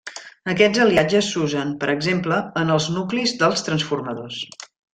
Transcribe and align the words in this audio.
Aquests 0.53 0.79
aliatges 0.85 1.29
s'usen, 1.33 1.75
per 1.83 1.89
exemple, 1.93 2.39
en 2.63 2.75
els 2.77 2.89
nuclis 2.97 3.35
dels 3.45 3.65
transformadors. 3.71 4.41